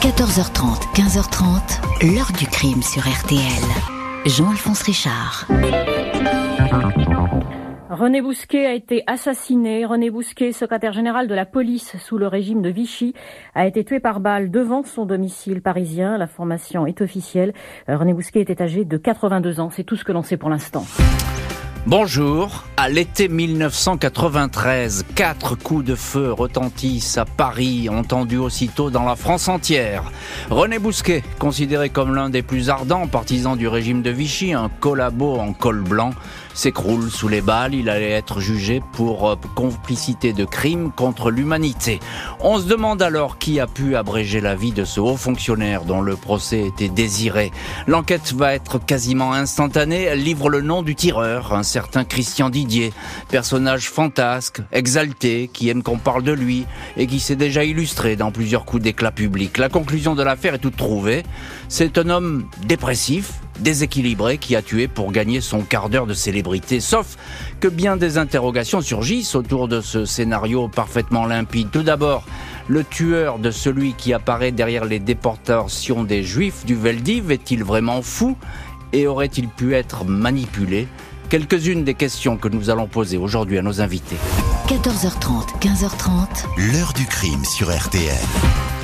14h30, 0.00 0.94
15h30, 0.94 2.14
l'heure 2.14 2.30
du 2.38 2.46
crime 2.46 2.82
sur 2.82 3.02
RTL. 3.02 3.40
Jean-Alphonse 4.26 4.82
Richard. 4.82 5.46
René 7.90 8.20
Bousquet 8.20 8.66
a 8.66 8.74
été 8.74 9.02
assassiné. 9.06 9.86
René 9.86 10.10
Bousquet, 10.10 10.52
secrétaire 10.52 10.92
général 10.92 11.28
de 11.28 11.34
la 11.34 11.46
police 11.46 11.96
sous 11.98 12.18
le 12.18 12.28
régime 12.28 12.62
de 12.62 12.68
Vichy, 12.68 13.14
a 13.54 13.66
été 13.66 13.84
tué 13.84 13.98
par 13.98 14.20
balle 14.20 14.50
devant 14.50 14.84
son 14.84 15.06
domicile 15.06 15.62
parisien. 15.62 16.18
La 16.18 16.26
formation 16.26 16.86
est 16.86 17.00
officielle. 17.00 17.54
René 17.88 18.12
Bousquet 18.12 18.40
était 18.40 18.62
âgé 18.62 18.84
de 18.84 18.96
82 18.98 19.60
ans. 19.60 19.70
C'est 19.70 19.84
tout 19.84 19.96
ce 19.96 20.04
que 20.04 20.12
l'on 20.12 20.22
sait 20.22 20.36
pour 20.36 20.50
l'instant. 20.50 20.84
Bonjour. 21.86 22.64
À 22.76 22.88
l'été 22.88 23.28
1993, 23.28 25.04
quatre 25.14 25.54
coups 25.54 25.84
de 25.84 25.94
feu 25.94 26.32
retentissent 26.32 27.16
à 27.16 27.24
Paris, 27.24 27.88
entendus 27.88 28.38
aussitôt 28.38 28.90
dans 28.90 29.04
la 29.04 29.14
France 29.14 29.46
entière. 29.46 30.02
René 30.50 30.80
Bousquet, 30.80 31.22
considéré 31.38 31.88
comme 31.88 32.16
l'un 32.16 32.28
des 32.28 32.42
plus 32.42 32.70
ardents 32.70 33.06
partisans 33.06 33.56
du 33.56 33.68
régime 33.68 34.02
de 34.02 34.10
Vichy, 34.10 34.52
un 34.52 34.68
collabo 34.80 35.36
en 35.36 35.52
col 35.52 35.80
blanc, 35.80 36.10
s'écroule 36.56 37.10
sous 37.10 37.28
les 37.28 37.40
balles. 37.40 37.74
Il 37.74 37.88
allait 37.88 38.10
être 38.10 38.40
jugé 38.40 38.82
pour 38.92 39.28
euh, 39.28 39.36
complicité 39.54 40.32
de 40.32 40.44
crime 40.44 40.90
contre 40.90 41.30
l'humanité. 41.30 42.00
On 42.40 42.58
se 42.58 42.64
demande 42.64 43.02
alors 43.02 43.38
qui 43.38 43.60
a 43.60 43.66
pu 43.66 43.94
abréger 43.94 44.40
la 44.40 44.54
vie 44.54 44.72
de 44.72 44.84
ce 44.84 44.98
haut 44.98 45.16
fonctionnaire 45.16 45.84
dont 45.84 46.00
le 46.00 46.16
procès 46.16 46.66
était 46.66 46.88
désiré. 46.88 47.52
L'enquête 47.86 48.32
va 48.32 48.54
être 48.54 48.78
quasiment 48.78 49.32
instantanée. 49.32 50.02
Elle 50.02 50.22
livre 50.22 50.48
le 50.48 50.62
nom 50.62 50.82
du 50.82 50.94
tireur, 50.94 51.52
un 51.52 51.62
certain 51.62 52.04
Christian 52.04 52.50
Didier, 52.50 52.92
personnage 53.28 53.88
fantasque, 53.90 54.62
exalté, 54.72 55.50
qui 55.52 55.68
aime 55.68 55.82
qu'on 55.82 55.98
parle 55.98 56.22
de 56.22 56.32
lui 56.32 56.64
et 56.96 57.06
qui 57.06 57.20
s'est 57.20 57.36
déjà 57.36 57.64
illustré 57.64 58.16
dans 58.16 58.30
plusieurs 58.30 58.64
coups 58.64 58.82
d'éclat 58.82 59.10
public. 59.10 59.58
La 59.58 59.68
conclusion 59.68 60.14
de 60.14 60.22
l'affaire 60.22 60.54
est 60.54 60.58
toute 60.58 60.76
trouvée. 60.76 61.22
C'est 61.68 61.98
un 61.98 62.08
homme 62.08 62.46
dépressif, 62.66 63.32
déséquilibré 63.58 64.38
qui 64.38 64.56
a 64.56 64.62
tué 64.62 64.88
pour 64.88 65.12
gagner 65.12 65.40
son 65.40 65.62
quart 65.62 65.88
d'heure 65.88 66.06
de 66.06 66.14
célébrité. 66.14 66.80
Sauf 66.80 67.16
que 67.60 67.68
bien 67.68 67.96
des 67.96 68.18
interrogations 68.18 68.80
surgissent 68.80 69.34
autour 69.34 69.68
de 69.68 69.80
ce 69.80 70.04
scénario 70.04 70.68
parfaitement 70.68 71.26
limpide. 71.26 71.70
Tout 71.70 71.82
d'abord, 71.82 72.24
le 72.68 72.84
tueur 72.84 73.38
de 73.38 73.50
celui 73.50 73.94
qui 73.94 74.12
apparaît 74.12 74.52
derrière 74.52 74.84
les 74.84 74.98
déportations 74.98 76.04
des 76.04 76.22
Juifs 76.22 76.64
du 76.66 76.74
Veldiv 76.74 77.30
est-il 77.30 77.64
vraiment 77.64 78.02
fou 78.02 78.36
et 78.92 79.06
aurait-il 79.06 79.48
pu 79.48 79.74
être 79.74 80.04
manipulé? 80.04 80.88
Quelques-unes 81.28 81.84
des 81.84 81.94
questions 81.94 82.36
que 82.36 82.48
nous 82.48 82.70
allons 82.70 82.86
poser 82.86 83.16
aujourd'hui 83.16 83.58
à 83.58 83.62
nos 83.62 83.80
invités. 83.80 84.16
14h30, 84.68 85.58
15h30. 85.60 86.72
L'heure 86.72 86.92
du 86.92 87.04
crime 87.06 87.44
sur 87.44 87.68
RTL. 87.76 88.75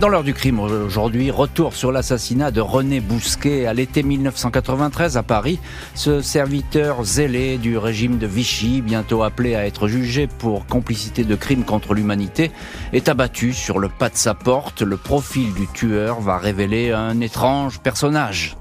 Dans 0.00 0.08
l'heure 0.08 0.22
du 0.22 0.32
crime 0.32 0.60
aujourd'hui, 0.60 1.32
retour 1.32 1.74
sur 1.74 1.90
l'assassinat 1.90 2.52
de 2.52 2.60
René 2.60 3.00
Bousquet 3.00 3.66
à 3.66 3.74
l'été 3.74 4.04
1993 4.04 5.16
à 5.16 5.24
Paris. 5.24 5.58
Ce 5.94 6.20
serviteur 6.20 7.02
zélé 7.02 7.58
du 7.58 7.76
régime 7.76 8.16
de 8.18 8.26
Vichy, 8.28 8.80
bientôt 8.80 9.24
appelé 9.24 9.56
à 9.56 9.66
être 9.66 9.88
jugé 9.88 10.28
pour 10.28 10.66
complicité 10.66 11.24
de 11.24 11.34
crimes 11.34 11.64
contre 11.64 11.94
l'humanité, 11.94 12.52
est 12.92 13.08
abattu 13.08 13.52
sur 13.52 13.80
le 13.80 13.88
pas 13.88 14.08
de 14.08 14.16
sa 14.16 14.34
porte. 14.34 14.82
Le 14.82 14.96
profil 14.96 15.52
du 15.54 15.66
tueur 15.66 16.20
va 16.20 16.38
révéler 16.38 16.92
un 16.92 17.20
étrange 17.20 17.80
personnage. 17.80 18.56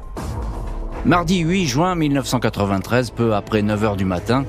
Mardi 1.05 1.37
8 1.37 1.67
juin 1.67 1.95
1993, 1.95 3.11
peu 3.11 3.35
après 3.35 3.61
9 3.61 3.83
heures 3.83 3.95
du 3.95 4.05
matin, 4.05 4.43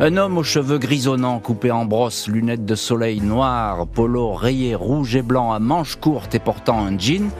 un 0.00 0.16
homme 0.16 0.38
aux 0.38 0.44
cheveux 0.44 0.78
grisonnants, 0.78 1.40
coupés 1.40 1.72
en 1.72 1.84
brosse, 1.84 2.28
lunettes 2.28 2.64
de 2.64 2.76
soleil 2.76 3.20
noires, 3.20 3.86
polo 3.88 4.32
rayé 4.32 4.76
rouge 4.76 5.16
et 5.16 5.22
blanc 5.22 5.52
à 5.52 5.58
manches 5.58 5.96
courtes 5.96 6.36
et 6.36 6.38
portant 6.38 6.78
un 6.78 6.96
jean, 6.96 7.30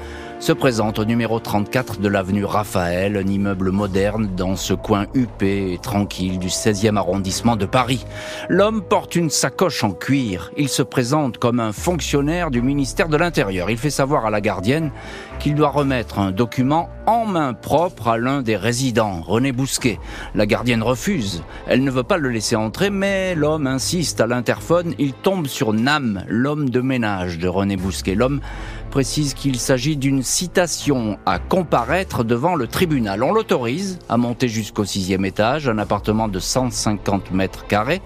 se 0.40 0.52
présente 0.52 1.00
au 1.00 1.04
numéro 1.04 1.40
34 1.40 1.98
de 1.98 2.08
l'avenue 2.08 2.44
Raphaël, 2.44 3.16
un 3.16 3.28
immeuble 3.28 3.72
moderne 3.72 4.28
dans 4.36 4.54
ce 4.54 4.72
coin 4.72 5.06
huppé 5.12 5.72
et 5.72 5.78
tranquille 5.78 6.38
du 6.38 6.46
16e 6.46 6.96
arrondissement 6.96 7.56
de 7.56 7.66
Paris. 7.66 8.04
L'homme 8.48 8.82
porte 8.82 9.16
une 9.16 9.30
sacoche 9.30 9.82
en 9.82 9.90
cuir. 9.90 10.52
Il 10.56 10.68
se 10.68 10.82
présente 10.82 11.38
comme 11.38 11.58
un 11.58 11.72
fonctionnaire 11.72 12.52
du 12.52 12.62
ministère 12.62 13.08
de 13.08 13.16
l'Intérieur. 13.16 13.68
Il 13.68 13.78
fait 13.78 13.90
savoir 13.90 14.26
à 14.26 14.30
la 14.30 14.40
gardienne 14.40 14.92
qu'il 15.40 15.56
doit 15.56 15.70
remettre 15.70 16.20
un 16.20 16.30
document 16.30 16.88
en 17.06 17.24
main 17.24 17.52
propre 17.54 18.08
à 18.08 18.18
l'un 18.18 18.42
des 18.42 18.56
résidents, 18.56 19.22
René 19.22 19.50
Bousquet. 19.50 19.98
La 20.34 20.46
gardienne 20.46 20.82
refuse. 20.82 21.42
Elle 21.66 21.82
ne 21.82 21.90
veut 21.90 22.02
pas 22.04 22.16
le 22.16 22.28
laisser 22.28 22.54
entrer, 22.54 22.90
mais 22.90 23.34
l'homme 23.34 23.66
insiste 23.66 24.20
à 24.20 24.26
l'interphone. 24.26 24.94
Il 24.98 25.14
tombe 25.14 25.46
sur 25.46 25.72
Nam, 25.72 26.24
l'homme 26.28 26.70
de 26.70 26.80
ménage 26.80 27.38
de 27.38 27.48
René 27.48 27.76
Bousquet. 27.76 28.14
L'homme 28.14 28.40
précise 28.88 29.34
qu'il 29.34 29.58
s'agit 29.58 29.96
d'une 29.96 30.22
citation 30.22 31.18
à 31.26 31.38
comparaître 31.38 32.24
devant 32.24 32.54
le 32.54 32.66
tribunal. 32.66 33.22
On 33.22 33.32
l'autorise 33.32 33.98
à 34.08 34.16
monter 34.16 34.48
jusqu'au 34.48 34.84
sixième 34.84 35.24
étage, 35.24 35.68
un 35.68 35.78
appartement 35.78 36.28
de 36.28 36.38
150 36.38 37.30
mètres 37.30 37.66
carrés. 37.66 38.02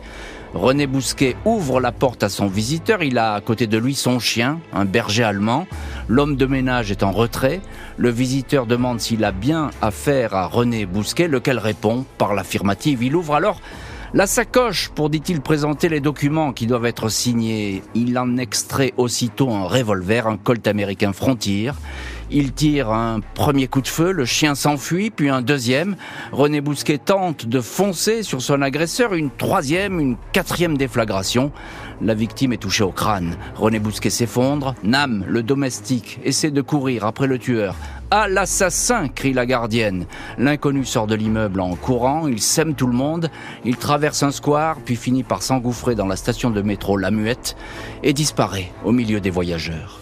René 0.54 0.87
Bousquet 0.87 1.37
ouvre 1.47 1.81
la 1.81 1.93
porte 1.93 2.22
à 2.22 2.28
son 2.28 2.47
visiteur. 2.47 3.03
Il 3.03 3.16
a 3.16 3.32
à 3.34 3.41
côté 3.41 3.66
de 3.66 3.78
lui 3.78 3.94
son 3.94 4.19
chien, 4.19 4.60
un 4.75 4.84
berger 4.84 5.22
allemand. 5.22 5.66
L'homme 6.09 6.37
de 6.37 6.44
ménage 6.44 6.91
est 6.91 7.03
en 7.03 7.12
retrait. 7.12 7.60
Le 7.97 8.10
visiteur 8.10 8.66
demande 8.66 9.00
s'il 9.00 9.25
a 9.25 9.32
bien 9.32 9.70
affaire 9.81 10.34
à 10.34 10.47
René 10.47 10.84
Bousquet, 10.84 11.28
lequel 11.28 11.59
répond 11.59 12.04
par 12.19 12.34
l'affirmative. 12.34 13.03
Il 13.03 13.16
ouvre 13.16 13.34
alors 13.34 13.60
la 14.14 14.26
sacoche 14.26 14.90
pour, 14.90 15.08
dit-il, 15.08 15.40
présenter 15.40 15.88
les 15.88 16.00
documents 16.00 16.52
qui 16.52 16.66
doivent 16.66 16.84
être 16.84 17.08
signés. 17.08 17.82
Il 17.94 18.18
en 18.18 18.36
extrait 18.36 18.92
aussitôt 18.96 19.50
un 19.50 19.64
revolver, 19.64 20.26
un 20.26 20.36
Colt 20.36 20.66
américain 20.66 21.12
Frontier. 21.12 21.72
Il 22.34 22.53
tire 22.53 22.91
un 22.91 23.20
premier 23.34 23.69
coup 23.69 23.82
de 23.82 23.88
feu, 23.88 24.10
le 24.10 24.25
chien 24.25 24.54
s'enfuit, 24.54 25.10
puis 25.10 25.28
un 25.28 25.43
deuxième. 25.43 25.97
René 26.32 26.62
Bousquet 26.62 26.97
tente 26.97 27.44
de 27.44 27.60
foncer 27.60 28.22
sur 28.22 28.41
son 28.41 28.62
agresseur, 28.62 29.12
une 29.12 29.28
troisième, 29.31 30.00
une 30.00 30.16
quatrième 30.32 30.78
déflagration. 30.78 31.53
La 32.00 32.15
victime 32.15 32.54
est 32.54 32.56
touchée 32.56 32.84
au 32.84 32.91
crâne. 32.91 33.37
René 33.54 33.78
Bousquet 33.78 34.09
s'effondre. 34.09 34.75
Nam, 34.82 35.26
le 35.28 35.43
domestique, 35.43 36.20
essaie 36.25 36.50
de 36.50 36.62
courir 36.62 37.04
après 37.04 37.26
le 37.26 37.38
tueur. 37.38 37.76
À 38.10 38.28
l'assassin 38.28 39.09
crie 39.09 39.34
la 39.34 39.44
gardienne. 39.44 40.06
L'inconnu 40.38 40.87
sort 40.87 41.06
de 41.06 41.14
l'immeuble 41.14 41.60
en 41.60 41.76
courant, 41.76 42.28
il 42.28 42.41
sème 42.41 42.75
tout 42.75 42.87
le 42.87 42.94
monde, 42.94 43.31
il 43.66 43.76
traverse 43.76 44.22
un 44.22 44.31
square, 44.31 44.78
puis 44.82 44.97
finit 44.97 45.22
par 45.22 45.43
s'engouffrer 45.43 45.94
dans 45.94 46.06
la 46.06 46.16
station 46.16 46.50
de 46.50 46.62
métro 46.62 46.97
La 46.97 47.10
Muette 47.10 47.56
et 48.03 48.14
disparaît 48.14 48.72
au 48.84 48.93
milieu 48.93 49.20
des 49.20 49.31
voyageurs. 49.31 50.01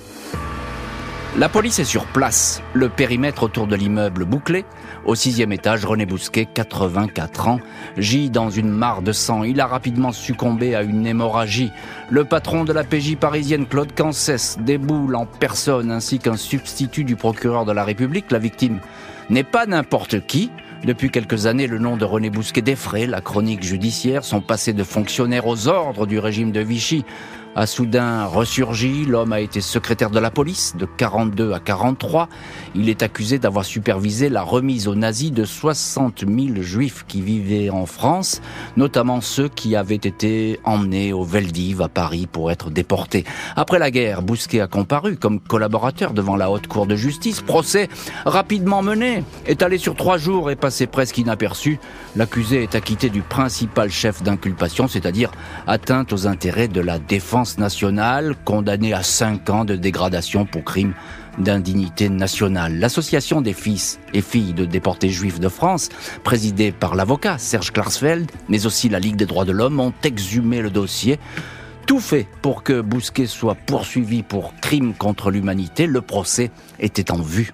La 1.39 1.49
police 1.49 1.79
est 1.79 1.85
sur 1.85 2.07
place, 2.07 2.61
le 2.75 2.89
périmètre 2.89 3.45
autour 3.45 3.69
de 3.69 3.77
l'immeuble 3.77 4.25
bouclé. 4.25 4.65
Au 5.05 5.15
sixième 5.15 5.53
étage, 5.53 5.85
René 5.85 6.05
Bousquet, 6.05 6.45
84 6.45 7.47
ans, 7.47 7.61
gît 7.97 8.31
dans 8.31 8.51
une 8.51 8.69
mare 8.69 9.01
de 9.01 9.13
sang. 9.13 9.45
Il 9.45 9.61
a 9.61 9.67
rapidement 9.69 10.11
succombé 10.11 10.75
à 10.75 10.83
une 10.83 11.07
hémorragie. 11.07 11.71
Le 12.11 12.25
patron 12.25 12.65
de 12.65 12.73
la 12.73 12.83
PJ 12.83 13.15
parisienne, 13.15 13.67
Claude 13.67 13.95
Cancès, 13.95 14.59
déboule 14.59 15.15
en 15.15 15.25
personne, 15.25 15.93
ainsi 15.93 16.19
qu'un 16.19 16.37
substitut 16.37 17.05
du 17.05 17.15
procureur 17.15 17.65
de 17.65 17.73
la 17.73 17.85
République. 17.85 18.33
La 18.33 18.41
victime 18.41 18.81
n'est 19.31 19.45
pas 19.45 19.67
n'importe 19.67 20.27
qui. 20.27 20.51
Depuis 20.85 21.11
quelques 21.11 21.47
années, 21.47 21.67
le 21.67 21.79
nom 21.79 21.97
de 21.99 22.07
René 22.07 22.31
Bousquet 22.31 22.63
défraie 22.63 23.07
la 23.07 23.21
chronique 23.21 23.63
judiciaire, 23.63 24.25
son 24.25 24.41
passé 24.41 24.73
de 24.73 24.83
fonctionnaire 24.83 25.47
aux 25.47 25.69
ordres 25.69 26.07
du 26.07 26.19
régime 26.19 26.53
de 26.53 26.61
Vichy 26.61 27.05
a 27.57 27.67
soudain 27.67 28.25
ressurgi. 28.27 29.05
L'homme 29.05 29.33
a 29.33 29.41
été 29.41 29.61
secrétaire 29.61 30.11
de 30.11 30.19
la 30.19 30.31
police 30.31 30.75
de 30.77 30.87
42 30.87 31.53
à 31.53 31.61
43. 31.61 32.29
Il 32.75 32.89
est 32.89 33.03
accusé 33.03 33.39
d'avoir 33.39 33.65
supervisé 33.65 34.29
la 34.29 34.43
remise 34.43 34.87
aux 34.87 34.95
nazis 34.95 35.33
de 35.33 35.45
60 35.45 36.25
000 36.27 36.63
juifs 36.63 37.05
qui 37.09 37.21
vivaient 37.21 37.71
en 37.71 37.87
France, 37.87 38.41
notamment 38.77 39.21
ceux 39.21 39.49
qui 39.49 39.75
avaient 39.77 39.95
été 39.97 40.61
emmenés 40.65 41.13
au 41.13 41.25
Veldiv 41.25 41.83
à 41.83 41.89
Paris 41.89 42.29
pour 42.31 42.51
être 42.51 42.71
déportés. 42.71 43.25
Après 43.57 43.79
la 43.79 43.91
guerre, 43.91 44.23
Bousquet 44.23 44.61
a 44.61 44.67
comparu 44.67 45.17
comme 45.17 45.41
collaborateur 45.41 46.13
devant 46.13 46.37
la 46.37 46.51
haute 46.51 46.67
cour 46.67 46.87
de 46.87 46.97
justice. 46.97 47.41
Procès 47.41 47.89
rapidement 48.25 48.83
mené, 48.83 49.25
étalé 49.47 49.79
sur 49.79 49.97
trois 49.97 50.19
jours 50.19 50.51
et 50.51 50.57
passé 50.57 50.87
presque 50.87 51.19
inaperçu. 51.19 51.79
L'accusé 52.17 52.63
est 52.63 52.75
acquitté 52.75 53.11
du 53.11 53.23
principal 53.23 53.91
chef 53.91 54.23
d'inculpation, 54.23 54.89
c'est-à-dire 54.89 55.31
atteinte 55.67 56.13
aux 56.13 56.27
intérêts 56.27 56.69
de 56.69 56.81
la 56.81 56.99
défense 56.99 57.40
nationale, 57.59 58.35
condamné 58.45 58.93
à 58.93 59.03
5 59.03 59.51
ans 59.51 59.65
de 59.65 59.77
dégradation 59.77 60.47
pour 60.47 60.65
crime 60.65 60.95
d'indignité 61.39 62.09
nationale. 62.09 62.79
L'association 62.79 63.41
des 63.41 63.53
fils 63.53 63.99
et 64.13 64.21
filles 64.21 64.53
de 64.53 64.65
déportés 64.65 65.09
juifs 65.09 65.41
de 65.41 65.49
France, 65.49 65.89
présidée 66.25 66.73
par 66.73 66.95
l'avocat 66.95 67.39
Serge 67.39 67.73
Klarsfeld, 67.73 68.31
mais 68.49 68.67
aussi 68.67 68.89
la 68.89 69.01
Ligue 69.01 69.17
des 69.17 69.27
droits 69.27 69.45
de 69.45 69.53
l'homme, 69.53 69.81
ont 69.81 69.95
exhumé 70.05 70.61
le 70.61 70.71
dossier. 70.71 71.19
Tout 71.87 72.01
fait 72.01 72.27
pour 72.43 72.63
que 72.63 72.81
Bousquet 72.81 73.27
soit 73.27 73.55
poursuivi 73.55 74.23
pour 74.23 74.55
crime 74.61 74.95
contre 74.95 75.31
l'humanité. 75.31 75.87
Le 75.87 76.01
procès 76.01 76.51
était 76.79 77.11
en 77.11 77.21
vue. 77.21 77.53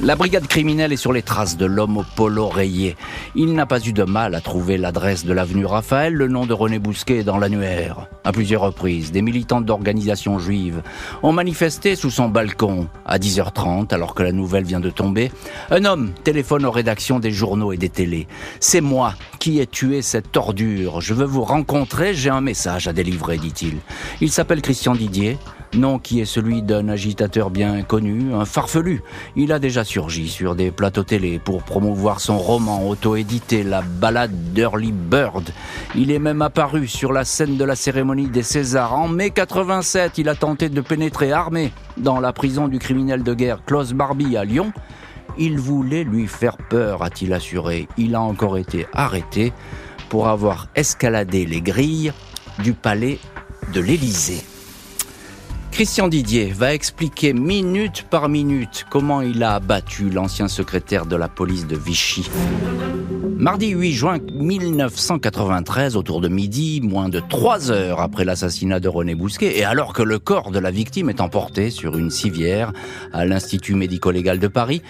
La 0.00 0.14
brigade 0.14 0.46
criminelle 0.46 0.92
est 0.92 0.96
sur 0.96 1.12
les 1.12 1.22
traces 1.22 1.56
de 1.56 1.66
l'homme 1.66 1.96
au 1.96 2.04
polo 2.14 2.46
rayé. 2.46 2.96
Il 3.34 3.54
n'a 3.54 3.66
pas 3.66 3.80
eu 3.80 3.92
de 3.92 4.04
mal 4.04 4.36
à 4.36 4.40
trouver 4.40 4.78
l'adresse 4.78 5.24
de 5.24 5.32
l'avenue 5.32 5.66
Raphaël, 5.66 6.14
le 6.14 6.28
nom 6.28 6.46
de 6.46 6.52
René 6.52 6.78
Bousquet 6.78 7.24
dans 7.24 7.36
l'annuaire. 7.36 8.06
À 8.22 8.30
plusieurs 8.30 8.62
reprises, 8.62 9.10
des 9.10 9.22
militants 9.22 9.60
d'organisations 9.60 10.38
juives 10.38 10.82
ont 11.24 11.32
manifesté 11.32 11.96
sous 11.96 12.10
son 12.10 12.28
balcon. 12.28 12.86
À 13.06 13.18
10h30, 13.18 13.92
alors 13.92 14.14
que 14.14 14.22
la 14.22 14.30
nouvelle 14.30 14.62
vient 14.62 14.78
de 14.78 14.90
tomber, 14.90 15.32
un 15.72 15.84
homme 15.84 16.12
téléphone 16.22 16.64
aux 16.64 16.70
rédactions 16.70 17.18
des 17.18 17.32
journaux 17.32 17.72
et 17.72 17.76
des 17.76 17.88
télés. 17.88 18.28
C'est 18.60 18.80
moi 18.80 19.14
qui 19.40 19.58
ai 19.58 19.66
tué 19.66 20.00
cette 20.02 20.36
ordure. 20.36 21.00
Je 21.00 21.12
veux 21.12 21.24
vous 21.24 21.42
rencontrer, 21.42 22.14
j'ai 22.14 22.30
un 22.30 22.40
message 22.40 22.86
à 22.86 22.92
délivrer, 22.92 23.36
dit-il. 23.36 23.78
Il 24.20 24.30
s'appelle 24.30 24.62
Christian 24.62 24.94
Didier 24.94 25.38
nom 25.74 25.98
qui 25.98 26.20
est 26.20 26.24
celui 26.24 26.62
d'un 26.62 26.88
agitateur 26.88 27.50
bien 27.50 27.82
connu, 27.82 28.34
un 28.34 28.44
farfelu. 28.44 29.02
Il 29.36 29.52
a 29.52 29.58
déjà 29.58 29.84
surgi 29.84 30.28
sur 30.28 30.54
des 30.54 30.70
plateaux 30.70 31.02
télé 31.02 31.38
pour 31.38 31.62
promouvoir 31.62 32.20
son 32.20 32.38
roman 32.38 32.88
auto-édité, 32.88 33.62
La 33.62 33.82
balade 33.82 34.52
d'Early 34.52 34.92
Bird. 34.92 35.50
Il 35.94 36.10
est 36.10 36.18
même 36.18 36.42
apparu 36.42 36.86
sur 36.86 37.12
la 37.12 37.24
scène 37.24 37.56
de 37.56 37.64
la 37.64 37.76
cérémonie 37.76 38.28
des 38.28 38.42
Césars. 38.42 38.94
En 38.94 39.08
mai 39.08 39.30
87, 39.30 40.18
il 40.18 40.28
a 40.28 40.34
tenté 40.34 40.68
de 40.68 40.80
pénétrer 40.80 41.32
armé 41.32 41.72
dans 41.96 42.20
la 42.20 42.32
prison 42.32 42.68
du 42.68 42.78
criminel 42.78 43.22
de 43.22 43.34
guerre 43.34 43.64
Klaus 43.64 43.92
Barbie 43.92 44.36
à 44.36 44.44
Lyon. 44.44 44.72
Il 45.38 45.58
voulait 45.58 46.04
lui 46.04 46.26
faire 46.26 46.56
peur, 46.56 47.02
a-t-il 47.02 47.32
assuré. 47.32 47.88
Il 47.96 48.14
a 48.14 48.20
encore 48.20 48.58
été 48.58 48.86
arrêté 48.92 49.52
pour 50.08 50.28
avoir 50.28 50.68
escaladé 50.74 51.46
les 51.46 51.60
grilles 51.60 52.12
du 52.62 52.72
palais 52.72 53.18
de 53.72 53.80
l'Élysée. 53.80 54.42
Christian 55.78 56.08
Didier 56.08 56.46
va 56.46 56.74
expliquer 56.74 57.32
minute 57.32 58.04
par 58.10 58.28
minute 58.28 58.84
comment 58.90 59.20
il 59.20 59.44
a 59.44 59.54
abattu 59.54 60.10
l'ancien 60.10 60.48
secrétaire 60.48 61.06
de 61.06 61.14
la 61.14 61.28
police 61.28 61.68
de 61.68 61.76
Vichy. 61.76 62.28
Mardi 63.36 63.68
8 63.68 63.92
juin 63.92 64.18
1993, 64.18 65.94
autour 65.94 66.20
de 66.20 66.26
midi, 66.26 66.80
moins 66.82 67.08
de 67.08 67.20
trois 67.20 67.70
heures 67.70 68.00
après 68.00 68.24
l'assassinat 68.24 68.80
de 68.80 68.88
René 68.88 69.14
Bousquet, 69.14 69.56
et 69.56 69.62
alors 69.62 69.92
que 69.92 70.02
le 70.02 70.18
corps 70.18 70.50
de 70.50 70.58
la 70.58 70.72
victime 70.72 71.10
est 71.10 71.20
emporté 71.20 71.70
sur 71.70 71.96
une 71.96 72.10
civière 72.10 72.72
à 73.12 73.24
l'Institut 73.24 73.76
médico-légal 73.76 74.40
de 74.40 74.48
Paris, 74.48 74.82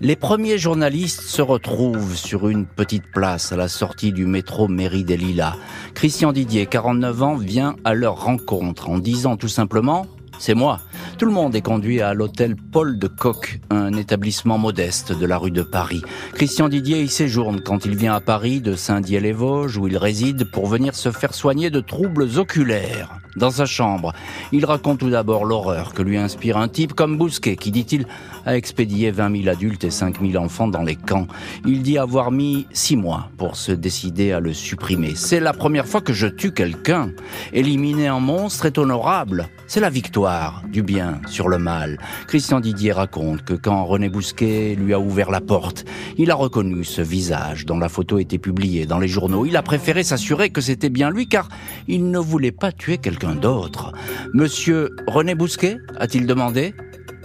les 0.00 0.14
premiers 0.14 0.58
journalistes 0.58 1.22
se 1.22 1.42
retrouvent 1.42 2.14
sur 2.14 2.46
une 2.46 2.64
petite 2.64 3.10
place 3.10 3.50
à 3.50 3.56
la 3.56 3.66
sortie 3.66 4.12
du 4.12 4.24
métro 4.24 4.68
Mairie 4.68 5.02
des 5.02 5.16
Lilas. 5.16 5.56
Christian 5.94 6.30
Didier, 6.30 6.66
49 6.66 7.22
ans, 7.24 7.34
vient 7.34 7.74
à 7.82 7.94
leur 7.94 8.22
rencontre 8.22 8.88
en 8.88 8.98
disant 8.98 9.36
tout 9.36 9.48
simplement 9.48 10.06
c'est 10.38 10.54
moi. 10.54 10.80
Tout 11.18 11.26
le 11.26 11.32
monde 11.32 11.54
est 11.54 11.62
conduit 11.62 12.00
à 12.00 12.14
l'hôtel 12.14 12.56
Paul 12.56 12.98
de 12.98 13.08
Coq, 13.08 13.60
un 13.70 13.92
établissement 13.94 14.58
modeste 14.58 15.12
de 15.12 15.26
la 15.26 15.38
rue 15.38 15.50
de 15.50 15.62
Paris. 15.62 16.02
Christian 16.34 16.68
Didier 16.68 17.02
y 17.02 17.08
séjourne 17.08 17.60
quand 17.60 17.84
il 17.84 17.96
vient 17.96 18.14
à 18.14 18.20
Paris 18.20 18.60
de 18.60 18.74
Saint-Dié-les-Vosges 18.74 19.76
où 19.78 19.88
il 19.88 19.96
réside 19.96 20.50
pour 20.50 20.66
venir 20.66 20.94
se 20.94 21.10
faire 21.10 21.34
soigner 21.34 21.70
de 21.70 21.80
troubles 21.80 22.38
oculaires. 22.38 23.18
Dans 23.38 23.52
sa 23.52 23.66
chambre, 23.66 24.12
il 24.50 24.64
raconte 24.64 24.98
tout 24.98 25.10
d'abord 25.10 25.44
l'horreur 25.44 25.94
que 25.94 26.02
lui 26.02 26.16
inspire 26.16 26.56
un 26.56 26.66
type 26.66 26.92
comme 26.92 27.16
Bousquet 27.16 27.54
qui, 27.54 27.70
dit-il, 27.70 28.06
a 28.44 28.56
expédié 28.56 29.12
20 29.12 29.42
000 29.42 29.48
adultes 29.48 29.84
et 29.84 29.90
5 29.90 30.20
000 30.20 30.42
enfants 30.42 30.66
dans 30.66 30.82
les 30.82 30.96
camps. 30.96 31.28
Il 31.64 31.82
dit 31.82 31.98
avoir 31.98 32.32
mis 32.32 32.66
six 32.72 32.96
mois 32.96 33.30
pour 33.36 33.54
se 33.54 33.70
décider 33.70 34.32
à 34.32 34.40
le 34.40 34.52
supprimer. 34.52 35.12
C'est 35.14 35.38
la 35.38 35.52
première 35.52 35.86
fois 35.86 36.00
que 36.00 36.12
je 36.12 36.26
tue 36.26 36.50
quelqu'un. 36.50 37.12
Éliminer 37.52 38.08
un 38.08 38.18
monstre 38.18 38.66
est 38.66 38.76
honorable. 38.76 39.48
C'est 39.68 39.80
la 39.80 39.90
victoire 39.90 40.62
du 40.72 40.82
bien 40.82 41.20
sur 41.28 41.48
le 41.48 41.58
mal. 41.58 41.98
Christian 42.26 42.58
Didier 42.58 42.92
raconte 42.92 43.44
que 43.44 43.54
quand 43.54 43.84
René 43.84 44.08
Bousquet 44.08 44.74
lui 44.74 44.94
a 44.94 44.98
ouvert 44.98 45.30
la 45.30 45.42
porte, 45.42 45.84
il 46.16 46.30
a 46.30 46.34
reconnu 46.34 46.82
ce 46.84 47.02
visage 47.02 47.66
dont 47.66 47.78
la 47.78 47.88
photo 47.88 48.18
était 48.18 48.38
publiée 48.38 48.86
dans 48.86 48.98
les 48.98 49.08
journaux. 49.08 49.46
Il 49.46 49.56
a 49.56 49.62
préféré 49.62 50.02
s'assurer 50.02 50.50
que 50.50 50.60
c'était 50.60 50.88
bien 50.88 51.10
lui 51.10 51.28
car 51.28 51.48
il 51.86 52.10
ne 52.10 52.18
voulait 52.18 52.50
pas 52.50 52.72
tuer 52.72 52.98
quelqu'un 53.28 53.40
d'autre. 53.40 53.92
Monsieur 54.32 54.90
René 55.06 55.34
Bousquet 55.34 55.78
a-t-il 55.98 56.26
demandé? 56.26 56.74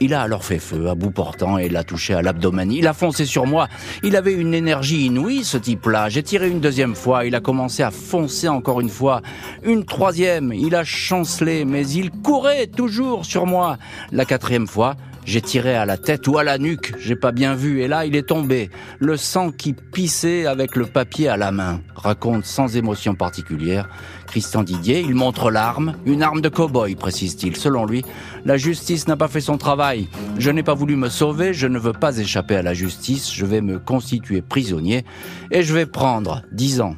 Il 0.01 0.13
a 0.13 0.21
alors 0.21 0.43
fait 0.43 0.59
feu 0.59 0.89
à 0.89 0.95
bout 0.95 1.11
portant 1.11 1.57
et 1.57 1.69
l'a 1.69 1.83
touché 1.83 2.13
à 2.13 2.21
l'abdomen. 2.21 2.71
Il 2.71 2.87
a 2.87 2.93
foncé 2.93 3.25
sur 3.25 3.45
moi. 3.45 3.67
Il 4.01 4.15
avait 4.15 4.33
une 4.33 4.53
énergie 4.53 5.05
inouïe, 5.05 5.43
ce 5.43 5.57
type-là. 5.57 6.09
J'ai 6.09 6.23
tiré 6.23 6.49
une 6.49 6.59
deuxième 6.59 6.95
fois. 6.95 7.25
Il 7.25 7.35
a 7.35 7.39
commencé 7.39 7.83
à 7.83 7.91
foncer 7.91 8.47
encore 8.49 8.81
une 8.81 8.89
fois. 8.89 9.21
Une 9.63 9.85
troisième. 9.85 10.51
Il 10.51 10.75
a 10.75 10.83
chancelé, 10.83 11.63
mais 11.63 11.87
il 11.87 12.09
courait 12.09 12.67
toujours 12.67 13.23
sur 13.23 13.45
moi. 13.45 13.77
La 14.11 14.25
quatrième 14.25 14.67
fois, 14.67 14.95
j'ai 15.25 15.41
tiré 15.41 15.75
à 15.75 15.85
la 15.85 15.97
tête 15.97 16.27
ou 16.27 16.37
à 16.37 16.43
la 16.43 16.57
nuque, 16.57 16.93
j'ai 16.99 17.15
pas 17.15 17.31
bien 17.31 17.55
vu, 17.55 17.81
et 17.81 17.87
là 17.87 18.05
il 18.05 18.15
est 18.15 18.27
tombé, 18.27 18.69
le 18.99 19.17
sang 19.17 19.51
qui 19.51 19.73
pissait 19.73 20.45
avec 20.45 20.75
le 20.75 20.85
papier 20.85 21.27
à 21.27 21.37
la 21.37 21.51
main, 21.51 21.81
raconte 21.95 22.45
sans 22.45 22.75
émotion 22.75 23.15
particulière 23.15 23.89
Christian 24.33 24.63
Didier. 24.63 25.01
Il 25.01 25.13
montre 25.13 25.51
l'arme, 25.51 25.95
une 26.07 26.23
arme 26.23 26.41
de 26.41 26.49
cow-boy, 26.49 26.95
précise-t-il. 26.95 27.55
Selon 27.55 27.85
lui, 27.85 28.03
la 28.45 28.57
justice 28.57 29.07
n'a 29.07 29.15
pas 29.15 29.27
fait 29.27 29.41
son 29.41 29.59
travail. 29.59 30.07
Je 30.39 30.49
n'ai 30.49 30.63
pas 30.63 30.73
voulu 30.73 30.95
me 30.95 31.09
sauver, 31.09 31.53
je 31.53 31.67
ne 31.67 31.77
veux 31.77 31.93
pas 31.93 32.17
échapper 32.17 32.55
à 32.55 32.63
la 32.63 32.73
justice, 32.73 33.31
je 33.31 33.45
vais 33.45 33.61
me 33.61 33.77
constituer 33.77 34.41
prisonnier 34.41 35.05
et 35.51 35.61
je 35.61 35.71
vais 35.71 35.85
prendre 35.85 36.41
dix 36.51 36.81
ans 36.81 36.95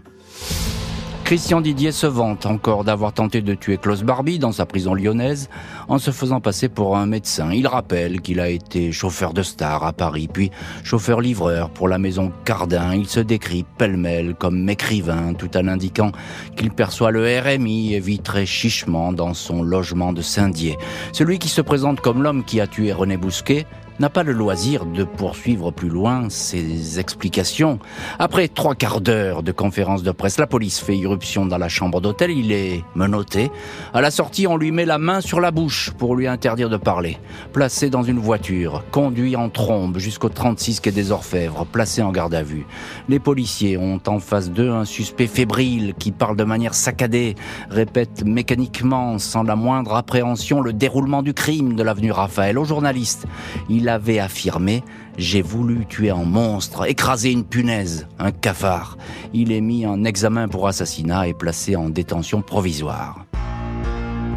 Christian 1.26 1.60
Didier 1.60 1.92
se 1.92 2.06
vante 2.06 2.46
encore 2.46 2.84
d'avoir 2.84 3.12
tenté 3.12 3.42
de 3.42 3.56
tuer 3.56 3.78
Klaus 3.78 4.04
Barbie 4.04 4.38
dans 4.38 4.52
sa 4.52 4.68
prison 4.68 4.94
lyonnaise 4.94 5.50
en 5.88 5.98
se 5.98 6.12
faisant 6.12 6.40
passer 6.40 6.70
pour 6.70 6.96
un 6.98 7.08
médecin. 7.08 7.52
Il 7.52 7.66
rappelle 7.66 8.22
qu'il 8.22 8.40
a 8.40 8.50
été 8.50 8.92
chauffeur 8.92 9.34
de 9.34 9.42
star 9.42 9.84
à 9.84 9.92
Paris, 9.92 10.30
puis 10.32 10.52
chauffeur-livreur 10.84 11.72
pour 11.72 11.88
la 11.88 11.98
maison 11.98 12.32
Cardin. 12.46 12.94
Il 12.94 13.08
se 13.08 13.20
décrit 13.20 13.66
pêle-mêle 13.80 14.36
comme 14.36 14.70
écrivain, 14.70 15.34
tout 15.34 15.58
en 15.58 15.68
indiquant 15.68 16.12
qu'il 16.56 16.70
perçoit 16.70 17.10
le 17.10 17.26
RMI 17.40 17.96
et 17.96 18.00
vit 18.00 18.20
très 18.20 18.46
chichement 18.46 19.12
dans 19.12 19.34
son 19.34 19.64
logement 19.64 20.14
de 20.14 20.22
Saint-Dié. 20.22 20.78
Celui 21.12 21.40
qui 21.40 21.50
se 21.50 21.62
présente 21.62 22.02
comme 22.02 22.22
l'homme 22.22 22.44
qui 22.44 22.62
a 22.62 22.68
tué 22.68 22.94
René 22.94 23.18
Bousquet 23.18 23.66
n'a 24.00 24.10
pas 24.10 24.24
le 24.24 24.34
loisir 24.34 24.86
de 24.86 25.04
poursuivre 25.04 25.72
plus 25.72 25.90
loin 25.90 26.30
ses 26.30 27.00
explications. 27.00 27.80
Après 28.20 28.48
trois 28.48 28.76
quarts 28.76 29.02
d'heure 29.02 29.42
de 29.42 29.52
conférence 29.52 30.04
de 30.04 30.12
presse, 30.12 30.38
la 30.38 30.48
police 30.48 30.80
fait 30.80 30.98
irruption 30.98 31.46
dans 31.46 31.58
la 31.58 31.70
chambre 31.70 32.02
d'hôtel. 32.02 32.32
Il 32.32 32.52
est 32.52 32.84
menotté. 32.94 33.52
À 33.94 34.02
la 34.02 34.12
sortie, 34.12 34.48
on 34.48 34.58
lui 34.58 34.72
met 34.72 34.86
la 34.86 34.98
main 34.98 35.22
sur 35.22 35.40
la 35.40 35.52
bouche 35.52 35.92
pour 35.98 36.16
lui 36.16 36.28
interdire 36.28 36.70
de 36.70 36.78
parler. 36.78 37.18
Placé 37.54 37.90
dans 37.90 38.04
une 38.04 38.20
voiture, 38.20 38.84
conduit 38.92 39.36
en 39.36 39.50
trombe 39.50 39.98
jusqu'au 39.98 40.30
36 40.30 40.82
quai 40.82 40.92
des 40.92 41.12
Orfèvres, 41.12 41.66
placé 41.66 42.02
en 42.02 42.12
garde 42.12 42.34
à 42.34 42.44
vue. 42.44 42.66
Les 43.08 43.20
policiers 43.20 43.78
ont 43.78 44.02
en 44.08 44.20
face 44.20 44.52
d'eux 44.52 44.72
un 44.72 44.86
suspect 44.86 45.28
fébrile 45.28 45.94
qui 45.98 46.12
parle 46.12 46.36
de 46.36 46.44
manière 46.44 46.74
saccadée, 46.74 47.36
répète 47.70 48.26
mécaniquement, 48.26 49.20
sans 49.20 49.44
la 49.44 49.56
moindre 49.56 49.96
appréhension, 49.96 50.62
le 50.62 50.74
déroulement 50.74 51.22
du 51.22 51.34
crime 51.34 51.76
de 51.76 51.84
l'avenue 51.84 52.12
Raphaël. 52.12 52.58
Au 52.58 52.66
journaliste, 52.66 53.26
il 53.70 53.85
il 53.86 53.90
avait 53.90 54.18
affirmé 54.18 54.84
J'ai 55.20 55.44
voulu 55.44 55.86
tuer 55.86 56.10
un 56.10 56.24
monstre, 56.24 56.90
écraser 56.90 57.32
une 57.32 57.46
punaise, 57.46 58.08
un 58.18 58.32
cafard. 58.32 58.98
Il 59.32 59.52
est 59.52 59.62
mis 59.62 59.86
en 59.86 60.04
examen 60.04 60.48
pour 60.48 60.68
assassinat 60.68 61.28
et 61.28 61.36
placé 61.36 61.76
en 61.76 61.90
détention 61.90 62.42
provisoire. 62.42 63.28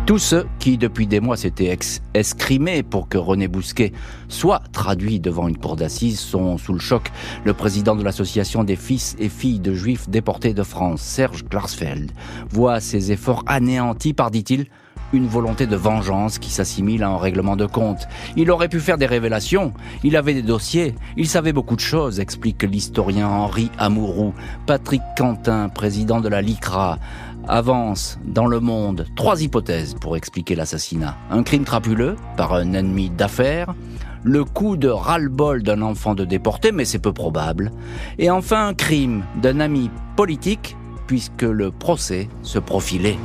Tous 0.04 0.18
ceux 0.18 0.46
qui, 0.58 0.76
depuis 0.76 1.06
des 1.06 1.20
mois, 1.20 1.38
s'étaient 1.38 1.75
escrimés 2.12 2.82
pour 2.82 3.08
que 3.08 3.16
René 3.16 3.49
Bousquet 3.49 3.92
soit 4.28 4.62
traduit 4.73 5.18
devant 5.18 5.49
une 5.49 5.56
cour 5.56 5.76
d'assises 5.76 6.20
sont 6.20 6.58
sous 6.58 6.75
le 6.75 6.78
choc. 6.78 7.11
Le 7.44 7.54
président 7.54 7.96
de 7.96 8.04
l'association 8.04 8.64
des 8.64 8.76
fils 8.76 9.16
et 9.18 9.30
filles 9.30 9.61
de 9.61 9.73
juifs 9.73 10.11
déportés 10.11 10.52
de 10.52 10.62
France, 10.62 11.00
Serge 11.00 11.46
Klarsfeld, 11.49 12.12
voit 12.50 12.80
ses 12.80 13.12
efforts 13.12 13.44
anéantis 13.46 14.12
par, 14.12 14.30
dit-il, 14.30 14.66
une 15.12 15.26
volonté 15.26 15.66
de 15.66 15.76
vengeance 15.76 16.38
qui 16.38 16.50
s'assimile 16.50 17.02
à 17.02 17.08
un 17.08 17.18
règlement 17.18 17.56
de 17.56 17.66
compte. 17.66 18.08
Il 18.36 18.50
aurait 18.50 18.68
pu 18.68 18.80
faire 18.80 18.98
des 18.98 19.06
révélations, 19.06 19.72
il 20.04 20.16
avait 20.16 20.34
des 20.34 20.42
dossiers, 20.42 20.94
il 21.16 21.28
savait 21.28 21.52
beaucoup 21.52 21.76
de 21.76 21.80
choses, 21.80 22.20
explique 22.20 22.62
l'historien 22.62 23.28
Henri 23.28 23.70
Amouroux. 23.78 24.34
Patrick 24.66 25.02
Quentin, 25.16 25.68
président 25.68 26.20
de 26.20 26.28
la 26.28 26.42
LICRA, 26.42 26.98
avance 27.46 28.18
dans 28.24 28.46
le 28.46 28.60
monde 28.60 29.06
trois 29.16 29.42
hypothèses 29.42 29.94
pour 29.94 30.16
expliquer 30.16 30.54
l'assassinat. 30.54 31.16
Un 31.30 31.42
crime 31.42 31.64
crapuleux 31.64 32.16
par 32.36 32.52
un 32.52 32.74
ennemi 32.74 33.10
d'affaires, 33.10 33.74
le 34.22 34.44
coup 34.44 34.76
de 34.76 34.88
ras-le-bol 34.88 35.62
d'un 35.62 35.82
enfant 35.82 36.14
de 36.14 36.24
déporté, 36.24 36.72
mais 36.72 36.84
c'est 36.84 36.98
peu 36.98 37.12
probable, 37.12 37.72
et 38.18 38.30
enfin 38.30 38.68
un 38.68 38.74
crime 38.74 39.24
d'un 39.40 39.60
ami 39.60 39.90
politique, 40.16 40.76
puisque 41.06 41.42
le 41.42 41.70
procès 41.70 42.28
se 42.42 42.58
profilait. 42.58 43.16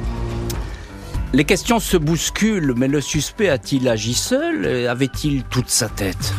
Les 1.35 1.45
questions 1.45 1.79
se 1.79 1.97
bousculent, 1.97 2.75
mais 2.77 2.87
le 2.87 3.01
suspect 3.01 3.49
a-t-il 3.49 3.89
agi 3.89 4.13
seul 4.13 4.67
Avait-il 4.87 5.41
toute 5.45 5.67
sa 5.67 5.89
tête? 5.89 6.31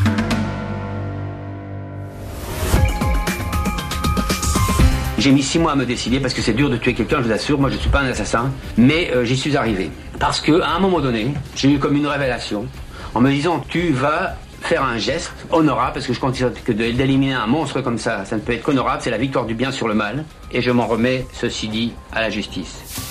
J'ai 5.19 5.33
mis 5.33 5.43
six 5.43 5.59
mois 5.59 5.73
à 5.73 5.75
me 5.75 5.85
décider 5.85 6.21
parce 6.21 6.33
que 6.33 6.43
c'est 6.43 6.53
dur 6.53 6.71
de 6.71 6.77
tuer 6.77 6.95
quelqu'un, 6.95 7.17
je 7.19 7.25
vous 7.25 7.33
assure. 7.33 7.59
Moi, 7.59 7.71
je 7.71 7.75
ne 7.75 7.81
suis 7.81 7.91
pas 7.91 8.03
un 8.03 8.07
assassin, 8.07 8.53
mais 8.77 9.11
euh, 9.13 9.25
j'y 9.25 9.37
suis 9.37 9.57
arrivé 9.57 9.91
parce 10.21 10.41
que 10.41 10.61
à 10.61 10.71
un 10.71 10.79
moment 10.79 11.01
donné, 11.01 11.35
j'ai 11.57 11.73
eu 11.73 11.81
comme 11.81 11.97
une 11.97 12.07
révélation 12.07 12.69
en 13.15 13.21
me 13.21 13.33
disant 13.33 13.65
tu 13.69 13.91
vas 13.91 14.37
faire 14.61 14.85
un 14.85 14.97
geste 14.97 15.33
honorable, 15.51 15.95
parce 15.95 16.07
que 16.07 16.13
je 16.13 16.21
considère 16.21 16.53
que 16.65 16.71
d'éliminer 16.71 17.35
un 17.35 17.49
monstre 17.49 17.81
comme 17.81 17.99
ça, 17.99 18.25
ça 18.25 18.37
ne 18.37 18.43
peut 18.43 18.53
être 18.53 18.63
qu'honorable, 18.63 19.03
c'est 19.03 19.11
la 19.11 19.19
victoire 19.19 19.45
du 19.45 19.55
bien 19.55 19.73
sur 19.73 19.89
le 19.89 19.95
mal, 19.95 20.25
et 20.53 20.63
je 20.63 20.71
m'en 20.71 20.87
remets, 20.87 21.27
ceci 21.33 21.67
dit, 21.67 21.93
à 22.13 22.21
la 22.21 22.31
justice. 22.31 23.04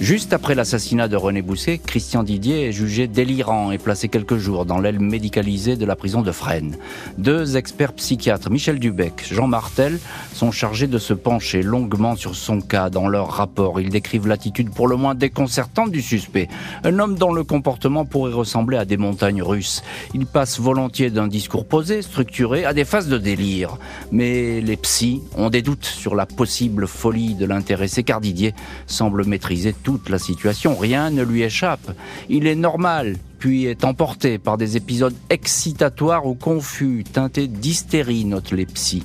Juste 0.00 0.32
après 0.32 0.54
l'assassinat 0.54 1.08
de 1.08 1.16
René 1.16 1.42
Bousquet, 1.42 1.76
Christian 1.76 2.22
Didier 2.22 2.66
est 2.66 2.72
jugé 2.72 3.06
délirant 3.06 3.70
et 3.70 3.76
placé 3.76 4.08
quelques 4.08 4.38
jours 4.38 4.64
dans 4.64 4.78
l'aile 4.78 4.98
médicalisée 4.98 5.76
de 5.76 5.84
la 5.84 5.94
prison 5.94 6.22
de 6.22 6.32
Fresnes. 6.32 6.76
Deux 7.18 7.58
experts 7.58 7.92
psychiatres, 7.92 8.48
Michel 8.48 8.78
Dubec, 8.78 9.26
Jean 9.30 9.46
Martel, 9.46 9.98
sont 10.32 10.52
chargés 10.52 10.86
de 10.86 10.96
se 10.96 11.12
pencher 11.12 11.62
longuement 11.62 12.16
sur 12.16 12.34
son 12.34 12.62
cas 12.62 12.88
dans 12.88 13.08
leur 13.08 13.28
rapport. 13.28 13.78
Ils 13.78 13.90
décrivent 13.90 14.26
l'attitude 14.26 14.70
pour 14.70 14.88
le 14.88 14.96
moins 14.96 15.14
déconcertante 15.14 15.90
du 15.90 16.00
suspect. 16.00 16.48
Un 16.82 16.98
homme 16.98 17.16
dont 17.16 17.34
le 17.34 17.44
comportement 17.44 18.06
pourrait 18.06 18.32
ressembler 18.32 18.78
à 18.78 18.86
des 18.86 18.96
montagnes 18.96 19.42
russes. 19.42 19.82
Il 20.14 20.24
passe 20.24 20.58
volontiers 20.58 21.10
d'un 21.10 21.28
discours 21.28 21.66
posé, 21.66 22.00
structuré, 22.00 22.64
à 22.64 22.72
des 22.72 22.86
phases 22.86 23.08
de 23.08 23.18
délire. 23.18 23.76
Mais 24.12 24.62
les 24.62 24.78
psys 24.78 25.20
ont 25.36 25.50
des 25.50 25.60
doutes 25.60 25.84
sur 25.84 26.14
la 26.14 26.24
possible 26.24 26.86
folie 26.86 27.34
de 27.34 27.44
l'intéressé 27.44 28.02
car 28.02 28.22
Didier 28.22 28.54
semble 28.86 29.26
maîtriser 29.26 29.74
tout 29.74 29.89
toute 29.90 30.08
la 30.08 30.20
situation, 30.20 30.76
rien 30.76 31.10
ne 31.10 31.24
lui 31.24 31.42
échappe. 31.42 31.96
Il 32.28 32.46
est 32.46 32.54
normal, 32.54 33.16
puis 33.40 33.64
est 33.64 33.82
emporté 33.84 34.38
par 34.38 34.56
des 34.56 34.76
épisodes 34.76 35.16
excitatoires 35.30 36.26
ou 36.26 36.34
confus, 36.34 37.02
teintés 37.12 37.48
d'hystérie, 37.48 38.24
notent 38.24 38.52
les 38.52 38.66
psys. 38.66 39.02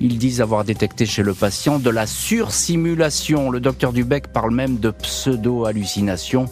Ils 0.00 0.18
disent 0.18 0.40
avoir 0.40 0.64
détecté 0.64 1.06
chez 1.06 1.22
le 1.22 1.34
patient 1.34 1.78
de 1.78 1.88
la 1.88 2.08
sursimulation. 2.08 3.48
Le 3.48 3.60
docteur 3.60 3.92
Dubec 3.92 4.32
parle 4.32 4.52
même 4.52 4.78
de 4.78 4.90
pseudo-hallucination. 4.90 6.46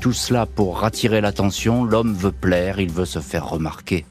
Tout 0.00 0.12
cela 0.12 0.46
pour 0.46 0.84
attirer 0.84 1.20
l'attention, 1.20 1.82
l'homme 1.82 2.14
veut 2.14 2.30
plaire, 2.30 2.78
il 2.78 2.92
veut 2.92 3.04
se 3.04 3.18
faire 3.18 3.48
remarquer. 3.48 4.06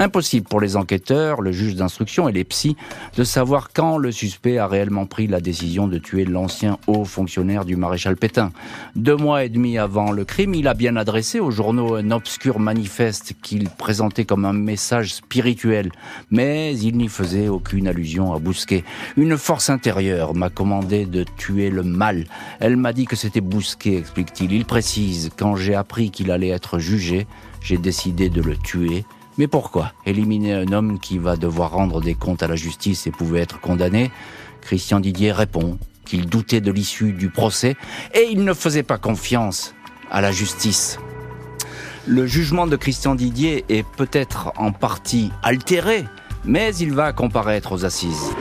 Impossible 0.00 0.46
pour 0.46 0.60
les 0.60 0.76
enquêteurs, 0.76 1.42
le 1.42 1.50
juge 1.50 1.74
d'instruction 1.74 2.28
et 2.28 2.32
les 2.32 2.44
psys 2.44 2.76
de 3.16 3.24
savoir 3.24 3.70
quand 3.72 3.98
le 3.98 4.12
suspect 4.12 4.58
a 4.58 4.68
réellement 4.68 5.06
pris 5.06 5.26
la 5.26 5.40
décision 5.40 5.88
de 5.88 5.98
tuer 5.98 6.24
l'ancien 6.24 6.78
haut 6.86 7.04
fonctionnaire 7.04 7.64
du 7.64 7.74
maréchal 7.74 8.16
Pétain. 8.16 8.52
Deux 8.94 9.16
mois 9.16 9.44
et 9.44 9.48
demi 9.48 9.76
avant 9.76 10.12
le 10.12 10.24
crime, 10.24 10.54
il 10.54 10.68
a 10.68 10.74
bien 10.74 10.94
adressé 10.94 11.40
aux 11.40 11.50
journaux 11.50 11.96
un 11.96 12.12
obscur 12.12 12.60
manifeste 12.60 13.34
qu'il 13.42 13.68
présentait 13.68 14.24
comme 14.24 14.44
un 14.44 14.52
message 14.52 15.14
spirituel, 15.14 15.90
mais 16.30 16.78
il 16.78 16.96
n'y 16.96 17.08
faisait 17.08 17.48
aucune 17.48 17.88
allusion 17.88 18.32
à 18.32 18.38
Bousquet. 18.38 18.84
Une 19.16 19.36
force 19.36 19.68
intérieure 19.68 20.32
m'a 20.32 20.48
commandé 20.48 21.06
de 21.06 21.24
tuer 21.36 21.70
le 21.70 21.82
mal. 21.82 22.24
Elle 22.60 22.76
m'a 22.76 22.92
dit 22.92 23.06
que 23.06 23.16
c'était 23.16 23.40
Bousquet, 23.40 23.96
explique-t-il. 23.96 24.52
Il 24.52 24.64
précise, 24.64 25.30
quand 25.36 25.56
j'ai 25.56 25.74
appris 25.74 26.12
qu'il 26.12 26.30
allait 26.30 26.50
être 26.50 26.78
jugé, 26.78 27.26
j'ai 27.60 27.78
décidé 27.78 28.30
de 28.30 28.42
le 28.42 28.56
tuer 28.56 29.04
mais 29.38 29.46
pourquoi 29.46 29.92
éliminer 30.04 30.52
un 30.52 30.72
homme 30.72 30.98
qui 30.98 31.16
va 31.16 31.36
devoir 31.36 31.70
rendre 31.70 32.00
des 32.00 32.14
comptes 32.14 32.42
à 32.42 32.48
la 32.48 32.56
justice 32.56 33.06
et 33.06 33.10
pouvait 33.10 33.40
être 33.40 33.60
condamné? 33.60 34.10
Christian 34.60 35.00
Didier 35.00 35.32
répond 35.32 35.78
qu'il 36.04 36.26
doutait 36.26 36.60
de 36.60 36.72
l'issue 36.72 37.12
du 37.12 37.30
procès 37.30 37.76
et 38.14 38.28
il 38.30 38.44
ne 38.44 38.52
faisait 38.52 38.82
pas 38.82 38.98
confiance 38.98 39.74
à 40.10 40.20
la 40.20 40.32
justice. 40.32 40.98
Le 42.06 42.26
jugement 42.26 42.66
de 42.66 42.76
Christian 42.76 43.14
Didier 43.14 43.64
est 43.68 43.86
peut-être 43.86 44.52
en 44.56 44.72
partie 44.72 45.30
altéré, 45.42 46.04
mais 46.44 46.74
il 46.76 46.92
va 46.92 47.12
comparaître 47.12 47.72
aux 47.72 47.84
assises. 47.84 48.32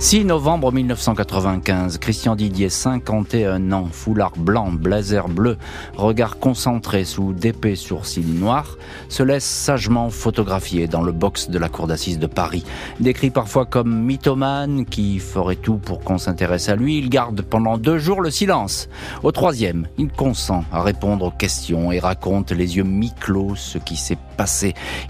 6 0.00 0.24
novembre 0.24 0.72
1995, 0.72 1.98
Christian 1.98 2.34
Didier, 2.34 2.70
51 2.70 3.70
ans, 3.72 3.88
foulard 3.92 4.32
blanc, 4.34 4.72
blazer 4.72 5.28
bleu, 5.28 5.58
regard 5.94 6.38
concentré 6.38 7.04
sous 7.04 7.34
d'épais 7.34 7.76
sourcils 7.76 8.24
noirs, 8.24 8.78
se 9.10 9.22
laisse 9.22 9.44
sagement 9.44 10.08
photographier 10.08 10.86
dans 10.86 11.02
le 11.02 11.12
box 11.12 11.50
de 11.50 11.58
la 11.58 11.68
cour 11.68 11.86
d'assises 11.86 12.18
de 12.18 12.26
Paris. 12.26 12.64
Décrit 12.98 13.28
parfois 13.28 13.66
comme 13.66 13.94
mythomane 14.06 14.86
qui 14.86 15.18
ferait 15.18 15.56
tout 15.56 15.76
pour 15.76 16.00
qu'on 16.00 16.16
s'intéresse 16.16 16.70
à 16.70 16.76
lui, 16.76 16.96
il 16.96 17.10
garde 17.10 17.42
pendant 17.42 17.76
deux 17.76 17.98
jours 17.98 18.22
le 18.22 18.30
silence. 18.30 18.88
Au 19.22 19.32
troisième, 19.32 19.86
il 19.98 20.08
consent 20.08 20.64
à 20.72 20.80
répondre 20.80 21.26
aux 21.26 21.30
questions 21.30 21.92
et 21.92 21.98
raconte 21.98 22.52
les 22.52 22.78
yeux 22.78 22.84
mi-clos 22.84 23.54
ce 23.54 23.76
qui 23.76 23.96
s'est 23.96 24.16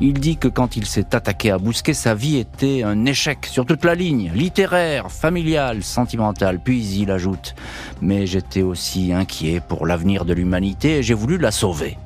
Il 0.01 0.15
dit 0.15 0.37
que 0.37 0.49
quand 0.49 0.77
il 0.77 0.87
s'est 0.87 1.15
attaqué 1.15 1.51
à 1.51 1.59
Bousquet, 1.59 1.95
sa 1.95 2.15
vie 2.15 2.39
était 2.39 2.83
un 2.83 3.05
échec 3.07 3.47
sur 3.47 3.67
toute 3.67 3.85
la 3.85 3.95
ligne, 3.95 4.33
littéraire 4.35 5.11
familial, 5.11 5.83
sentimental. 5.83 6.61
Puis 6.63 6.85
il 6.99 7.11
ajoute 7.11 7.55
Mais 8.01 8.27
j'étais 8.27 8.63
aussi 8.63 9.13
inquiet 9.13 9.61
pour 9.61 9.87
l'avenir 9.87 10.25
de 10.25 10.33
l'humanité 10.33 10.99
et 10.99 11.03
j'ai 11.03 11.15
voulu 11.15 11.39
la 11.39 11.51
sauver. 11.51 11.97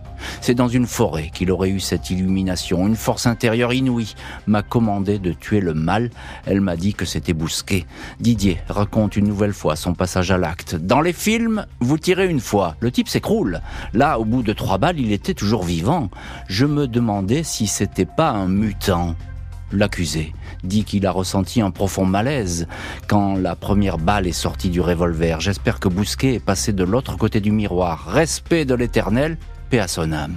C'est 0.41 0.55
dans 0.55 0.69
une 0.69 0.87
forêt 0.87 1.31
qu'il 1.33 1.51
aurait 1.51 1.71
eu 1.71 1.81
cette 1.81 2.11
illumination. 2.11 2.87
Une 2.87 2.97
force 2.97 3.27
intérieure 3.27 3.73
inouïe 3.73 4.15
m'a 4.47 4.63
commandé 4.63 5.19
de 5.19 5.33
tuer 5.33 5.61
le 5.61 5.75
mal. 5.75 6.11
Elle 6.47 6.61
m'a 6.61 6.77
dit 6.77 6.95
que 6.95 7.05
c'était 7.05 7.33
Bousquet. 7.33 7.87
Didier 8.21 8.59
raconte 8.69 9.17
une 9.17 9.27
nouvelle 9.27 9.53
fois 9.53 9.77
son 9.77 9.95
passage 9.95 10.31
à 10.31 10.39
l'acte. 10.39 10.75
Dans 10.75 11.01
les 11.01 11.13
films, 11.13 11.67
vous 11.81 11.99
tirez 11.99 12.29
une 12.29 12.41
fois, 12.41 12.77
le 12.81 12.91
type 12.91 13.09
s'écroule. 13.09 13.61
Là, 13.93 14.19
au 14.19 14.25
bout 14.25 14.43
de 14.43 14.53
trois 14.53 14.79
balles, 14.79 15.01
il 15.01 15.13
était 15.13 15.35
toujours 15.35 15.65
vivant. 15.65 16.11
Je 16.49 16.67
me 16.67 16.87
demandais 16.87 17.43
si 17.43 17.67
c'était 17.67 18.07
pas 18.07 18.31
un 18.31 18.49
mutant. 18.49 19.15
L'accusé 19.73 20.33
dit 20.63 20.85
qu'il 20.85 21.07
a 21.07 21.11
ressenti 21.11 21.61
un 21.61 21.71
profond 21.71 22.07
malaise 22.07 22.69
quand 23.09 23.35
la 23.35 23.57
première 23.57 23.99
balle 23.99 24.27
est 24.27 24.33
sortie 24.33 24.69
du 24.69 24.81
revolver. 24.81 25.41
J'espère 25.41 25.81
que 25.81 25.89
Bousquet 25.89 26.35
est 26.35 26.45
passé 26.45 26.73
de 26.73 26.85
l'autre 26.85 27.17
côté 27.17 27.41
du 27.41 27.51
miroir. 27.51 28.07
Respect 28.07 28.65
de 28.65 28.75
l'éternel, 28.75 29.37
à 29.79 29.89
son 29.89 30.13
âme. 30.13 30.35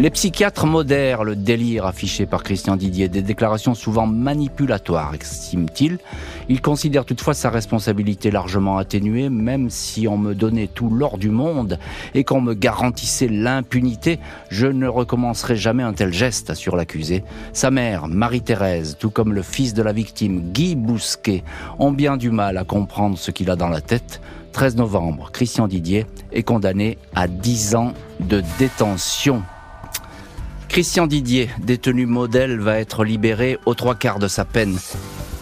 Les 0.00 0.10
psychiatres 0.10 0.64
modèrent 0.64 1.24
le 1.24 1.34
délire 1.34 1.84
affiché 1.84 2.24
par 2.24 2.44
Christian 2.44 2.76
Didier, 2.76 3.08
des 3.08 3.20
déclarations 3.20 3.74
souvent 3.74 4.06
manipulatoires, 4.06 5.12
estime-t-il. 5.12 5.98
Il 6.48 6.62
considère 6.62 7.04
toutefois 7.04 7.34
sa 7.34 7.50
responsabilité 7.50 8.30
largement 8.30 8.78
atténuée, 8.78 9.28
même 9.28 9.70
si 9.70 10.06
on 10.06 10.16
me 10.16 10.36
donnait 10.36 10.68
tout 10.68 10.88
l'or 10.88 11.18
du 11.18 11.30
monde 11.30 11.80
et 12.14 12.22
qu'on 12.22 12.40
me 12.40 12.54
garantissait 12.54 13.26
l'impunité, 13.26 14.20
je 14.50 14.68
ne 14.68 14.86
recommencerai 14.86 15.56
jamais 15.56 15.82
un 15.82 15.92
tel 15.92 16.12
geste, 16.12 16.48
assure 16.48 16.76
l'accusé. 16.76 17.24
Sa 17.52 17.72
mère, 17.72 18.06
Marie-Thérèse, 18.06 18.98
tout 19.00 19.10
comme 19.10 19.32
le 19.32 19.42
fils 19.42 19.74
de 19.74 19.82
la 19.82 19.92
victime, 19.92 20.52
Guy 20.52 20.76
Bousquet, 20.76 21.42
ont 21.80 21.90
bien 21.90 22.16
du 22.16 22.30
mal 22.30 22.56
à 22.56 22.62
comprendre 22.62 23.18
ce 23.18 23.32
qu'il 23.32 23.50
a 23.50 23.56
dans 23.56 23.68
la 23.68 23.80
tête. 23.80 24.20
13 24.58 24.74
novembre, 24.74 25.30
Christian 25.30 25.68
Didier 25.68 26.04
est 26.32 26.42
condamné 26.42 26.98
à 27.14 27.28
10 27.28 27.76
ans 27.76 27.92
de 28.18 28.42
détention. 28.58 29.44
Christian 30.68 31.06
Didier, 31.06 31.48
détenu 31.60 32.06
modèle, 32.06 32.58
va 32.58 32.80
être 32.80 33.04
libéré 33.04 33.56
aux 33.66 33.74
trois 33.74 33.94
quarts 33.94 34.18
de 34.18 34.26
sa 34.26 34.44
peine. 34.44 34.76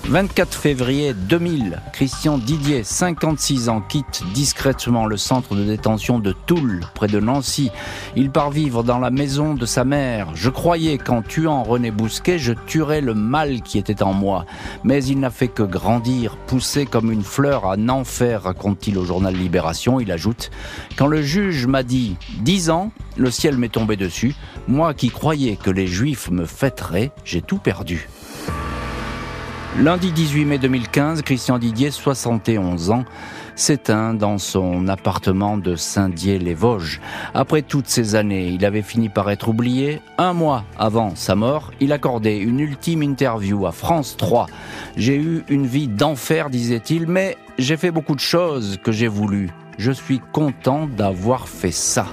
24 0.08 0.56
février 0.56 1.14
2000, 1.14 1.82
Christian 1.92 2.38
Didier, 2.38 2.84
56 2.84 3.68
ans, 3.68 3.80
quitte 3.80 4.22
discrètement 4.32 5.04
le 5.04 5.16
centre 5.16 5.56
de 5.56 5.64
détention 5.64 6.20
de 6.20 6.30
Toul, 6.30 6.86
près 6.94 7.08
de 7.08 7.18
Nancy. 7.18 7.70
Il 8.14 8.30
part 8.30 8.52
vivre 8.52 8.84
dans 8.84 9.00
la 9.00 9.10
maison 9.10 9.54
de 9.54 9.66
sa 9.66 9.84
mère. 9.84 10.28
Je 10.34 10.48
croyais 10.48 10.96
qu'en 10.96 11.22
tuant 11.22 11.64
René 11.64 11.90
Bousquet, 11.90 12.38
je 12.38 12.52
tuerais 12.52 13.00
le 13.00 13.14
mal 13.14 13.62
qui 13.62 13.78
était 13.78 14.04
en 14.04 14.12
moi. 14.12 14.46
Mais 14.84 15.04
il 15.04 15.18
n'a 15.18 15.30
fait 15.30 15.48
que 15.48 15.64
grandir, 15.64 16.36
pousser 16.36 16.86
comme 16.86 17.10
une 17.10 17.24
fleur 17.24 17.64
à 17.64 17.74
enfer, 17.88 18.44
raconte-t-il 18.44 18.98
au 18.98 19.04
journal 19.04 19.34
Libération. 19.34 19.98
Il 19.98 20.12
ajoute, 20.12 20.52
quand 20.96 21.08
le 21.08 21.20
juge 21.20 21.66
m'a 21.66 21.82
dit 21.82 22.16
10 22.42 22.70
ans, 22.70 22.92
le 23.16 23.32
ciel 23.32 23.58
m'est 23.58 23.72
tombé 23.72 23.96
dessus. 23.96 24.36
Moi 24.68 24.94
qui 24.94 25.08
croyais 25.08 25.56
que 25.56 25.70
les 25.70 25.88
juifs 25.88 26.30
me 26.30 26.46
fêteraient, 26.46 27.10
j'ai 27.24 27.42
tout 27.42 27.58
perdu. 27.58 28.08
Lundi 29.78 30.10
18 30.10 30.46
mai 30.46 30.58
2015, 30.58 31.20
Christian 31.20 31.58
Didier, 31.58 31.90
71 31.90 32.90
ans, 32.90 33.04
s'éteint 33.56 34.14
dans 34.14 34.38
son 34.38 34.88
appartement 34.88 35.58
de 35.58 35.76
Saint-Dié-les-Vosges. 35.76 37.02
Après 37.34 37.60
toutes 37.60 37.86
ces 37.86 38.14
années, 38.14 38.48
il 38.48 38.64
avait 38.64 38.80
fini 38.80 39.10
par 39.10 39.30
être 39.30 39.48
oublié. 39.48 40.00
Un 40.16 40.32
mois 40.32 40.64
avant 40.78 41.14
sa 41.14 41.34
mort, 41.34 41.72
il 41.78 41.92
accordait 41.92 42.38
une 42.38 42.60
ultime 42.60 43.02
interview 43.02 43.66
à 43.66 43.72
France 43.72 44.16
3. 44.16 44.46
J'ai 44.96 45.16
eu 45.16 45.44
une 45.48 45.66
vie 45.66 45.88
d'enfer, 45.88 46.48
disait-il, 46.48 47.06
mais 47.06 47.36
j'ai 47.58 47.76
fait 47.76 47.90
beaucoup 47.90 48.14
de 48.14 48.20
choses 48.20 48.78
que 48.82 48.92
j'ai 48.92 49.08
voulu. 49.08 49.50
Je 49.76 49.92
suis 49.92 50.22
content 50.32 50.86
d'avoir 50.86 51.48
fait 51.48 51.70
ça. 51.70 52.06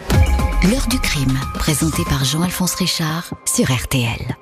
L'heure 0.69 0.87
du 0.89 0.99
crime, 0.99 1.39
présenté 1.53 2.03
par 2.09 2.25
Jean-Alphonse 2.25 2.75
Richard 2.75 3.33
sur 3.45 3.71
RTL. 3.71 4.35